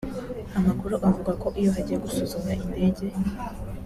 Amakuru 0.59 0.93
avuga 1.09 1.31
ko 1.41 1.47
iyo 1.59 1.69
hagiye 1.75 1.97
gusuzumwa 2.05 2.51
indege 2.65 3.05